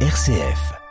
[0.00, 0.85] RCF.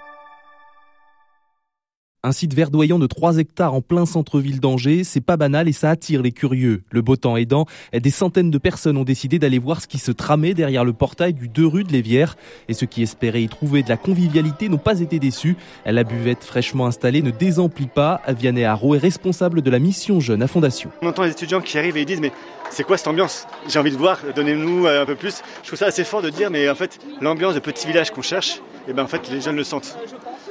[2.25, 5.91] Un site verdoyant de 3 hectares en plein centre-ville d'Angers, c'est pas banal et ça
[5.91, 6.81] attire les curieux.
[6.89, 10.11] Le beau temps aidant, des centaines de personnes ont décidé d'aller voir ce qui se
[10.11, 12.35] tramait derrière le portail du 2 rue de l'Évière.
[12.67, 15.55] Et ceux qui espéraient y trouver de la convivialité n'ont pas été déçus.
[15.85, 18.21] La buvette fraîchement installée ne désemplit pas.
[18.27, 20.89] Vianney Haro est responsable de la mission jeune à Fondation.
[21.03, 22.31] On entend les étudiants qui arrivent et ils disent mais
[22.71, 23.45] c'est quoi cette ambiance?
[23.69, 25.43] J'ai envie de voir, donnez-nous euh, un peu plus.
[25.61, 28.23] Je trouve ça assez fort de dire mais en fait l'ambiance de petit village qu'on
[28.23, 28.55] cherche,
[28.87, 29.95] et eh ben en fait les jeunes le sentent.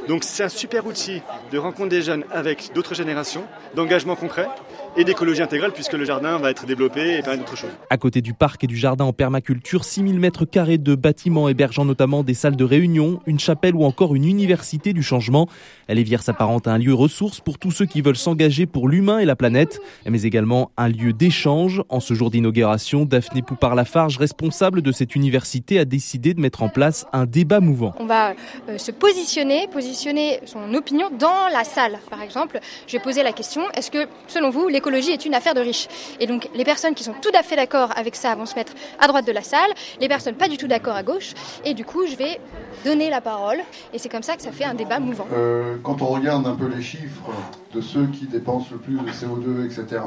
[0.09, 3.45] Donc c'est un super outil de rencontre des jeunes avec d'autres générations,
[3.75, 4.49] d'engagement concret
[4.97, 7.71] et d'écologie intégrale puisque le jardin va être développé et plein d'autres choses.
[7.91, 11.85] À côté du parc et du jardin en permaculture, 6000 mètres carrés de bâtiments hébergeant
[11.85, 15.49] notamment des salles de réunion, une chapelle ou encore une université du changement.
[15.89, 19.25] Lévière s'apparente à un lieu ressource pour tous ceux qui veulent s'engager pour l'humain et
[19.25, 21.83] la planète, mais également un lieu d'échange.
[21.89, 26.69] En ce jour d'inauguration, Daphné Poupard-Lafarge, responsable de cette université, a décidé de mettre en
[26.69, 27.95] place un débat mouvant.
[27.99, 28.35] On va
[28.69, 31.99] euh, se positionner, positionner positionner son opinion dans la salle.
[32.11, 35.55] Par exemple, je vais poser la question est-ce que, selon vous, l'écologie est une affaire
[35.55, 35.89] de riches
[36.21, 38.75] Et donc, les personnes qui sont tout à fait d'accord avec ça vont se mettre
[39.01, 41.33] à droite de la salle, les personnes pas du tout d'accord à gauche,
[41.65, 42.39] et du coup, je vais
[42.85, 43.59] donner la parole,
[43.95, 45.27] et c'est comme ça que ça fait un débat mouvant.
[45.33, 47.31] Euh, quand on regarde un peu les chiffres
[47.75, 50.03] de ceux qui dépensent le plus de CO2, etc.,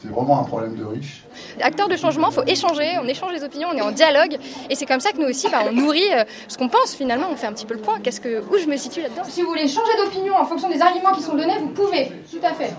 [0.00, 1.24] c'est vraiment un problème de riches.
[1.60, 4.36] Acteur de changement, il faut échanger, on échange les opinions, on est en dialogue.
[4.70, 7.26] Et c'est comme ça que nous aussi, bah, on nourrit euh, ce qu'on pense finalement,
[7.32, 7.98] on fait un petit peu le point.
[8.00, 9.22] Qu'est-ce que, où je me situe là-dedans?
[9.28, 12.38] Si vous voulez changer d'opinion en fonction des arguments qui sont donnés, vous pouvez, tout
[12.44, 12.70] à fait.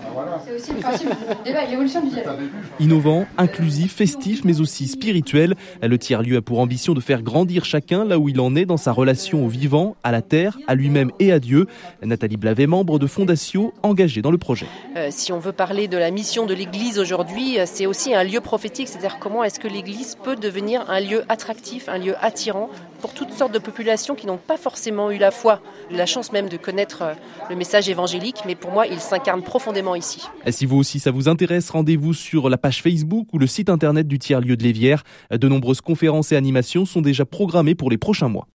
[0.46, 2.38] C'est aussi le principe du débat, l'évolution du dialogue.
[2.78, 8.06] Innovant, inclusif, festif, mais aussi spirituel, le tiers-lieu a pour ambition de faire grandir chacun
[8.06, 11.10] là où il en est dans sa relation au vivant, à la terre, à lui-même
[11.18, 11.66] et à Dieu.
[12.02, 14.66] Nathalie Blavet, membre de Fondation, engagée dans le projet.
[14.96, 18.14] Euh, si on veut parler de la mission de l'Église aujourd'hui, aujourd'hui, euh, c'est aussi
[18.14, 22.14] un lieu prophétique, c'est-à-dire comment est-ce que l'Église peut devenir un lieu attractif, un lieu
[22.20, 26.30] attirant pour toutes sortes de populations qui n'ont pas forcément eu la foi, la chance
[26.30, 27.14] même de connaître euh,
[27.48, 30.22] le message évangélique, mais pour moi, il s'incarne profondément ici.
[30.50, 34.06] Si vous aussi ça vous intéresse, rendez-vous sur la page Facebook ou le site internet
[34.06, 35.02] du tiers-lieu de l'Évière.
[35.32, 38.46] De nombreuses conférences et animations sont déjà programmées pour les prochains mois.